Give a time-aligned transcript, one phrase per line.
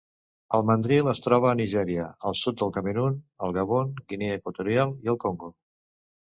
[0.57, 3.19] El mandril es troba a Nigèria, el sud del Camerun,
[3.49, 5.53] el Gabon, Guinea Equatorial i el Congo.